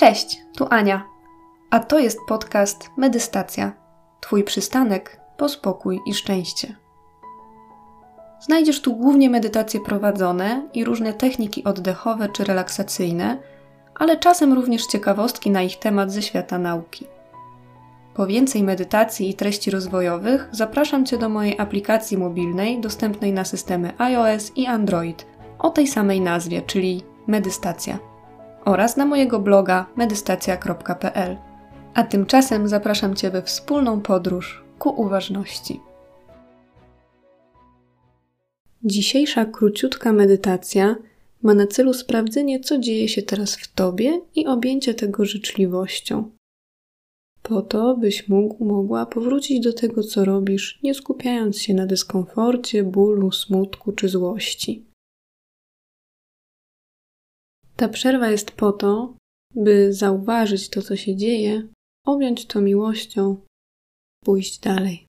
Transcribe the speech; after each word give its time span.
Cześć, 0.00 0.42
tu 0.56 0.66
Ania. 0.70 1.04
A 1.70 1.80
to 1.80 1.98
jest 1.98 2.18
podcast 2.28 2.90
Medystacja. 2.96 3.72
Twój 4.20 4.44
przystanek 4.44 5.20
po 5.36 5.48
spokój 5.48 6.00
i 6.06 6.14
szczęście. 6.14 6.76
Znajdziesz 8.40 8.82
tu 8.82 8.96
głównie 8.96 9.30
medytacje 9.30 9.80
prowadzone 9.80 10.68
i 10.74 10.84
różne 10.84 11.12
techniki 11.12 11.64
oddechowe 11.64 12.28
czy 12.28 12.44
relaksacyjne, 12.44 13.38
ale 13.94 14.16
czasem 14.16 14.52
również 14.52 14.86
ciekawostki 14.86 15.50
na 15.50 15.62
ich 15.62 15.78
temat 15.78 16.12
ze 16.12 16.22
świata 16.22 16.58
nauki. 16.58 17.06
Po 18.14 18.26
więcej 18.26 18.62
medytacji 18.62 19.30
i 19.30 19.34
treści 19.34 19.70
rozwojowych 19.70 20.48
zapraszam 20.52 21.06
Cię 21.06 21.18
do 21.18 21.28
mojej 21.28 21.58
aplikacji 21.58 22.18
mobilnej 22.18 22.80
dostępnej 22.80 23.32
na 23.32 23.44
systemy 23.44 23.92
iOS 23.98 24.52
i 24.56 24.66
Android 24.66 25.26
o 25.58 25.70
tej 25.70 25.86
samej 25.86 26.20
nazwie, 26.20 26.62
czyli 26.62 27.02
Medystacja 27.26 28.09
oraz 28.70 28.96
na 28.96 29.06
mojego 29.06 29.40
bloga 29.40 29.86
medystacja.pl. 29.96 31.36
A 31.94 32.02
tymczasem 32.02 32.68
zapraszam 32.68 33.14
Cię 33.16 33.30
we 33.30 33.42
wspólną 33.42 34.00
podróż 34.00 34.64
ku 34.78 34.88
uważności. 35.02 35.80
Dzisiejsza 38.84 39.44
króciutka 39.44 40.12
medytacja 40.12 40.96
ma 41.42 41.54
na 41.54 41.66
celu 41.66 41.94
sprawdzenie, 41.94 42.60
co 42.60 42.78
dzieje 42.78 43.08
się 43.08 43.22
teraz 43.22 43.56
w 43.56 43.74
Tobie 43.74 44.20
i 44.34 44.46
objęcie 44.46 44.94
tego 44.94 45.24
życzliwością. 45.24 46.30
Po 47.42 47.62
to, 47.62 47.96
byś 47.96 48.28
mógł, 48.28 48.64
mogła 48.64 49.06
powrócić 49.06 49.60
do 49.60 49.72
tego, 49.72 50.02
co 50.02 50.24
robisz, 50.24 50.78
nie 50.82 50.94
skupiając 50.94 51.58
się 51.58 51.74
na 51.74 51.86
dyskomforcie, 51.86 52.84
bólu, 52.84 53.32
smutku 53.32 53.92
czy 53.92 54.08
złości. 54.08 54.89
Ta 57.80 57.88
przerwa 57.88 58.30
jest 58.30 58.50
po 58.50 58.72
to, 58.72 59.16
by 59.54 59.92
zauważyć 59.92 60.68
to, 60.68 60.82
co 60.82 60.96
się 60.96 61.16
dzieje, 61.16 61.68
objąć 62.06 62.46
to 62.46 62.60
miłością, 62.60 63.46
pójść 64.24 64.58
dalej. 64.58 65.06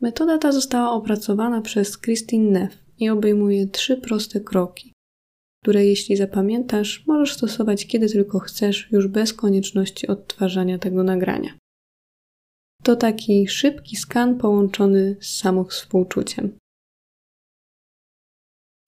Metoda 0.00 0.38
ta 0.38 0.52
została 0.52 0.92
opracowana 0.92 1.60
przez 1.60 2.00
Christine 2.00 2.50
Neff 2.50 2.84
i 2.98 3.08
obejmuje 3.08 3.66
trzy 3.66 3.96
proste 3.96 4.40
kroki, 4.40 4.92
które 5.62 5.86
jeśli 5.86 6.16
zapamiętasz, 6.16 7.06
możesz 7.06 7.34
stosować 7.34 7.86
kiedy 7.86 8.08
tylko 8.08 8.38
chcesz, 8.38 8.88
już 8.90 9.08
bez 9.08 9.34
konieczności 9.34 10.06
odtwarzania 10.06 10.78
tego 10.78 11.04
nagrania. 11.04 11.58
To 12.82 12.96
taki 12.96 13.48
szybki 13.48 13.96
skan 13.96 14.38
połączony 14.38 15.16
z 15.20 15.36
samowspółczuciem. 15.36 16.58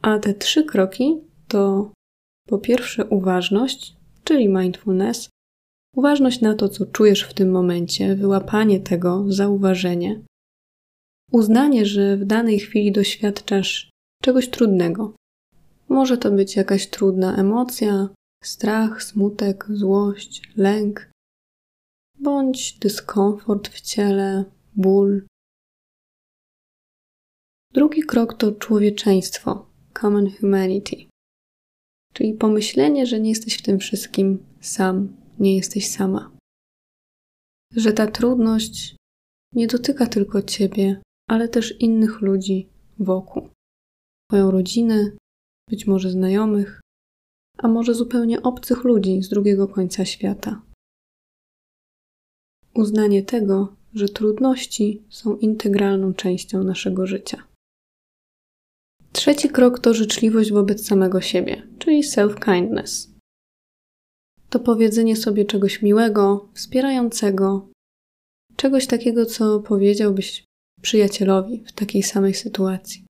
A 0.02 0.18
te 0.18 0.34
trzy 0.34 0.64
kroki 0.64 1.31
to 1.52 1.92
po 2.48 2.58
pierwsze 2.58 3.06
uważność, 3.06 3.96
czyli 4.24 4.48
mindfulness, 4.48 5.28
uważność 5.96 6.40
na 6.40 6.54
to, 6.54 6.68
co 6.68 6.86
czujesz 6.86 7.22
w 7.22 7.34
tym 7.34 7.50
momencie, 7.50 8.16
wyłapanie 8.16 8.80
tego, 8.80 9.24
zauważenie, 9.28 10.20
uznanie, 11.32 11.86
że 11.86 12.16
w 12.16 12.24
danej 12.24 12.58
chwili 12.58 12.92
doświadczasz 12.92 13.90
czegoś 14.22 14.48
trudnego. 14.48 15.14
Może 15.88 16.18
to 16.18 16.30
być 16.30 16.56
jakaś 16.56 16.86
trudna 16.86 17.36
emocja, 17.36 18.08
strach, 18.44 19.02
smutek, 19.02 19.66
złość, 19.70 20.42
lęk, 20.56 21.10
bądź 22.18 22.78
dyskomfort 22.78 23.68
w 23.68 23.80
ciele, 23.80 24.44
ból. 24.76 25.26
Drugi 27.72 28.02
krok 28.02 28.34
to 28.34 28.52
człowieczeństwo, 28.52 29.66
common 30.00 30.30
humanity. 30.40 31.11
Czyli 32.12 32.34
pomyślenie, 32.34 33.06
że 33.06 33.20
nie 33.20 33.30
jesteś 33.30 33.58
w 33.58 33.62
tym 33.62 33.78
wszystkim 33.78 34.44
sam, 34.60 35.16
nie 35.38 35.56
jesteś 35.56 35.90
sama. 35.90 36.30
Że 37.76 37.92
ta 37.92 38.06
trudność 38.06 38.96
nie 39.54 39.66
dotyka 39.66 40.06
tylko 40.06 40.42
ciebie, 40.42 41.02
ale 41.28 41.48
też 41.48 41.80
innych 41.80 42.20
ludzi 42.20 42.68
wokół. 42.98 43.48
Twoją 44.28 44.50
rodzinę, 44.50 45.10
być 45.70 45.86
może 45.86 46.10
znajomych, 46.10 46.80
a 47.58 47.68
może 47.68 47.94
zupełnie 47.94 48.42
obcych 48.42 48.84
ludzi 48.84 49.22
z 49.22 49.28
drugiego 49.28 49.68
końca 49.68 50.04
świata. 50.04 50.62
Uznanie 52.74 53.22
tego, 53.22 53.76
że 53.94 54.08
trudności 54.08 55.02
są 55.10 55.36
integralną 55.36 56.14
częścią 56.14 56.64
naszego 56.64 57.06
życia. 57.06 57.51
Trzeci 59.12 59.48
krok 59.48 59.78
to 59.78 59.94
życzliwość 59.94 60.52
wobec 60.52 60.86
samego 60.86 61.20
siebie, 61.20 61.68
czyli 61.78 62.02
self-kindness. 62.02 63.08
To 64.50 64.60
powiedzenie 64.60 65.16
sobie 65.16 65.44
czegoś 65.44 65.82
miłego, 65.82 66.48
wspierającego, 66.54 67.68
czegoś 68.56 68.86
takiego, 68.86 69.26
co 69.26 69.60
powiedziałbyś 69.60 70.44
przyjacielowi 70.82 71.64
w 71.66 71.72
takiej 71.72 72.02
samej 72.02 72.34
sytuacji. 72.34 73.06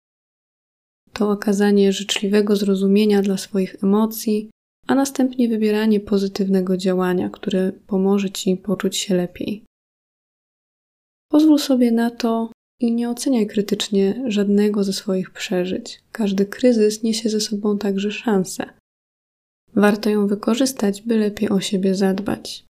To 1.12 1.30
okazanie 1.30 1.92
życzliwego 1.92 2.56
zrozumienia 2.56 3.22
dla 3.22 3.36
swoich 3.36 3.76
emocji, 3.84 4.50
a 4.86 4.94
następnie 4.94 5.48
wybieranie 5.48 6.00
pozytywnego 6.00 6.76
działania, 6.76 7.30
które 7.30 7.72
pomoże 7.72 8.30
ci 8.30 8.56
poczuć 8.56 8.96
się 8.96 9.14
lepiej. 9.14 9.64
Pozwól 11.30 11.58
sobie 11.58 11.92
na 11.92 12.10
to, 12.10 12.52
i 12.82 12.92
nie 12.92 13.10
oceniaj 13.10 13.46
krytycznie 13.46 14.24
żadnego 14.26 14.84
ze 14.84 14.92
swoich 14.92 15.30
przeżyć. 15.30 16.02
Każdy 16.12 16.46
kryzys 16.46 17.02
niesie 17.02 17.28
ze 17.28 17.40
sobą 17.40 17.78
także 17.78 18.12
szansę. 18.12 18.70
Warto 19.74 20.10
ją 20.10 20.26
wykorzystać, 20.26 21.02
by 21.02 21.16
lepiej 21.16 21.48
o 21.48 21.60
siebie 21.60 21.94
zadbać. 21.94 22.64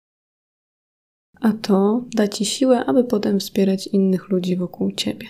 A 1.41 1.53
to 1.53 2.03
da 2.15 2.27
ci 2.27 2.45
siłę, 2.45 2.85
aby 2.85 3.03
potem 3.03 3.39
wspierać 3.39 3.87
innych 3.87 4.29
ludzi 4.29 4.55
wokół 4.55 4.91
ciebie. 4.91 5.27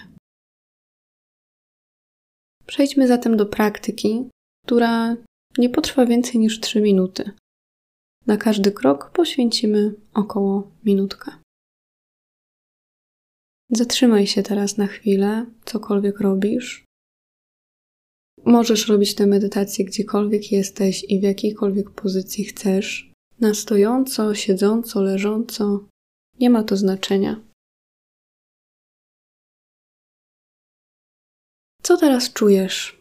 Przejdźmy 2.65 3.07
zatem 3.07 3.37
do 3.37 3.45
praktyki, 3.45 4.29
która 4.65 5.15
nie 5.57 5.69
potrwa 5.69 6.05
więcej 6.05 6.39
niż 6.39 6.59
3 6.59 6.81
minuty. 6.81 7.31
Na 8.27 8.37
każdy 8.37 8.71
krok 8.71 9.11
poświęcimy 9.11 9.93
około 10.13 10.71
minutkę. 10.85 11.31
Zatrzymaj 13.71 14.27
się 14.27 14.43
teraz 14.43 14.77
na 14.77 14.87
chwilę, 14.87 15.45
cokolwiek 15.65 16.19
robisz. 16.19 16.85
Możesz 18.45 18.87
robić 18.87 19.15
tę 19.15 19.27
medytację 19.27 19.85
gdziekolwiek 19.85 20.51
jesteś 20.51 21.05
i 21.09 21.19
w 21.19 21.23
jakiejkolwiek 21.23 21.91
pozycji 21.91 22.45
chcesz. 22.45 23.11
Na 23.39 23.53
stojąco, 23.53 24.35
siedząco, 24.35 25.01
leżąco. 25.01 25.87
Nie 26.39 26.49
ma 26.49 26.63
to 26.63 26.77
znaczenia. 26.77 27.43
Co 31.83 31.97
teraz 31.97 32.33
czujesz? 32.33 32.99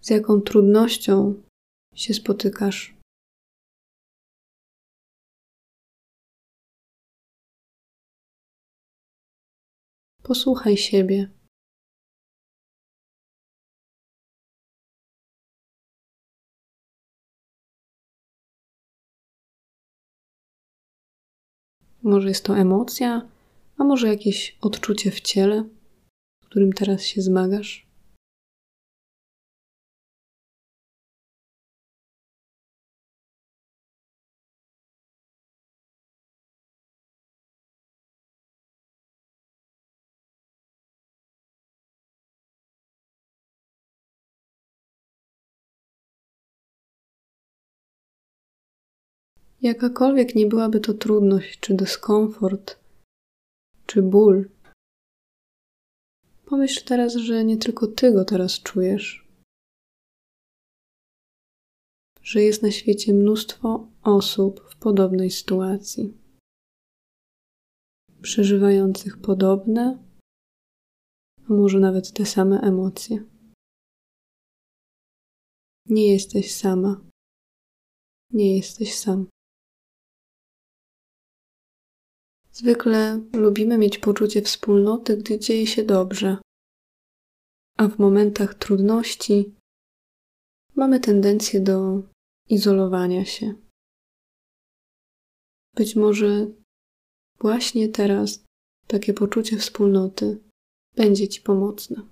Z 0.00 0.10
jaką 0.10 0.40
trudnością 0.40 1.42
się 1.94 2.14
spotykasz? 2.14 3.01
Posłuchaj 10.22 10.76
siebie. 10.76 11.30
Może 22.02 22.28
jest 22.28 22.44
to 22.44 22.56
emocja, 22.58 23.28
a 23.78 23.84
może 23.84 24.08
jakieś 24.08 24.58
odczucie 24.60 25.10
w 25.10 25.20
ciele, 25.20 25.64
z 26.44 26.46
którym 26.46 26.72
teraz 26.72 27.02
się 27.02 27.22
zmagasz. 27.22 27.91
Jakakolwiek 49.62 50.34
nie 50.34 50.46
byłaby 50.46 50.80
to 50.80 50.94
trudność, 50.94 51.60
czy 51.60 51.74
dyskomfort, 51.74 52.80
czy 53.86 54.02
ból, 54.02 54.50
pomyśl 56.46 56.84
teraz, 56.84 57.14
że 57.14 57.44
nie 57.44 57.56
tylko 57.56 57.86
ty 57.86 58.12
go 58.12 58.24
teraz 58.24 58.62
czujesz. 58.62 59.28
Że 62.22 62.42
jest 62.42 62.62
na 62.62 62.70
świecie 62.70 63.14
mnóstwo 63.14 63.88
osób 64.02 64.60
w 64.70 64.76
podobnej 64.76 65.30
sytuacji, 65.30 66.18
przeżywających 68.22 69.20
podobne, 69.20 70.04
a 71.48 71.52
może 71.52 71.78
nawet 71.80 72.12
te 72.12 72.26
same 72.26 72.60
emocje. 72.60 73.24
Nie 75.86 76.12
jesteś 76.12 76.54
sama. 76.54 77.00
Nie 78.30 78.56
jesteś 78.56 78.94
sam. 78.94 79.26
Zwykle 82.62 83.20
lubimy 83.32 83.78
mieć 83.78 83.98
poczucie 83.98 84.42
wspólnoty, 84.42 85.16
gdy 85.16 85.38
dzieje 85.38 85.66
się 85.66 85.82
dobrze, 85.82 86.36
a 87.78 87.88
w 87.88 87.98
momentach 87.98 88.54
trudności 88.54 89.54
mamy 90.74 91.00
tendencję 91.00 91.60
do 91.60 92.02
izolowania 92.48 93.24
się. 93.24 93.54
Być 95.76 95.96
może 95.96 96.50
właśnie 97.40 97.88
teraz 97.88 98.44
takie 98.86 99.14
poczucie 99.14 99.58
wspólnoty 99.58 100.40
będzie 100.96 101.28
Ci 101.28 101.40
pomocne. 101.40 102.02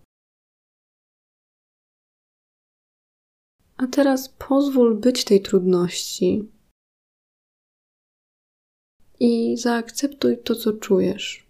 A 3.76 3.87
teraz 3.87 4.29
pozwól 4.29 5.00
być 5.00 5.25
tej 5.25 5.43
trudności 5.43 6.49
i 9.21 9.57
zaakceptuj 9.57 10.43
to, 10.43 10.55
co 10.55 10.73
czujesz. 10.73 11.47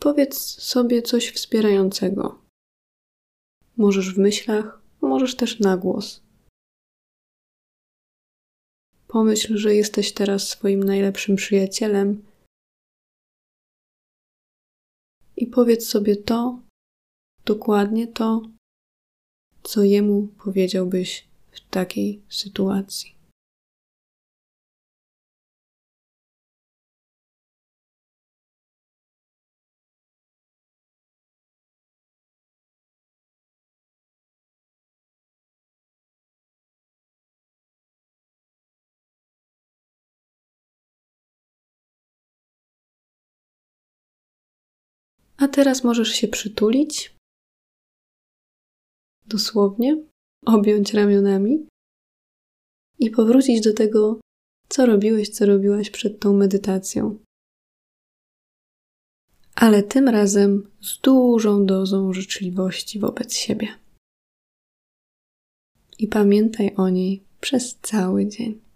Powiedz 0.00 0.38
sobie 0.62 1.02
coś 1.02 1.32
wspierającego. 1.32 2.42
Możesz 3.76 4.14
w 4.14 4.18
myślach, 4.18 4.82
możesz 5.00 5.36
też 5.36 5.60
na 5.60 5.76
głos. 5.76 6.22
Pomyśl, 9.08 9.56
że 9.56 9.74
jesteś 9.74 10.14
teraz 10.14 10.48
swoim 10.48 10.82
najlepszym 10.82 11.36
przyjacielem 11.36 12.24
i 15.36 15.46
powiedz 15.46 15.88
sobie 15.88 16.16
to, 16.16 16.62
dokładnie 17.44 18.08
to, 18.08 18.50
co 19.62 19.82
jemu 19.82 20.28
powiedziałbyś 20.28 21.29
w 21.52 21.60
takiej 21.60 22.22
sytuacji. 22.28 23.20
A 45.40 45.48
teraz 45.48 45.84
możesz 45.84 46.08
się 46.08 46.28
przytulić, 46.28 47.14
dosłownie, 49.26 50.09
objąć 50.46 50.94
ramionami 50.94 51.66
i 52.98 53.10
powrócić 53.10 53.60
do 53.60 53.74
tego, 53.74 54.20
co 54.68 54.86
robiłeś, 54.86 55.28
co 55.28 55.46
robiłaś 55.46 55.90
przed 55.90 56.20
tą 56.20 56.32
medytacją. 56.32 57.18
Ale 59.54 59.82
tym 59.82 60.08
razem 60.08 60.70
z 60.80 61.00
dużą 61.00 61.66
dozą 61.66 62.12
życzliwości 62.12 63.00
wobec 63.00 63.34
siebie. 63.34 63.68
I 65.98 66.08
pamiętaj 66.08 66.74
o 66.76 66.88
niej 66.88 67.22
przez 67.40 67.78
cały 67.82 68.26
dzień. 68.26 68.69